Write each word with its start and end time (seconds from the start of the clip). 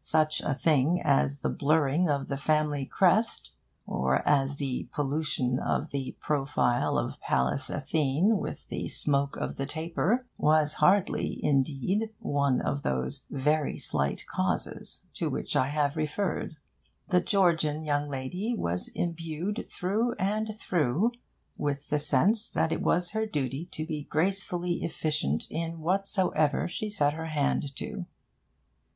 Such 0.00 0.40
a 0.42 0.54
thing 0.54 1.02
as 1.04 1.40
the 1.40 1.48
blurring 1.50 2.08
of 2.08 2.28
the 2.28 2.36
family 2.36 2.86
crest, 2.86 3.50
or 3.84 4.22
as 4.28 4.58
the 4.58 4.88
pollution 4.92 5.58
of 5.58 5.90
the 5.90 6.14
profile 6.20 6.96
of 6.96 7.18
Pallas 7.20 7.68
Athene 7.68 8.38
with 8.38 8.68
the 8.68 8.86
smoke 8.86 9.36
of 9.36 9.56
the 9.56 9.66
taper, 9.66 10.28
was 10.38 10.74
hardly, 10.74 11.44
indeed, 11.44 12.10
one 12.20 12.60
of 12.60 12.84
those 12.84 13.24
'very 13.28 13.76
slight 13.76 14.24
causes' 14.28 15.02
to 15.14 15.28
which 15.28 15.56
I 15.56 15.66
have 15.70 15.96
referred. 15.96 16.54
The 17.08 17.20
Georgian 17.20 17.82
young 17.82 18.08
lady 18.08 18.54
was 18.56 18.86
imbued 18.86 19.66
through 19.68 20.12
and 20.12 20.48
through 20.56 21.10
with 21.56 21.88
the 21.88 21.98
sense 21.98 22.48
that 22.52 22.70
it 22.70 22.82
was 22.82 23.10
her 23.10 23.26
duty 23.26 23.66
to 23.72 23.84
be 23.84 24.04
gracefully 24.04 24.84
efficient 24.84 25.48
in 25.50 25.80
whatsoever 25.80 26.68
she 26.68 26.88
set 26.88 27.14
her 27.14 27.26
hand 27.34 27.74
to. 27.74 28.06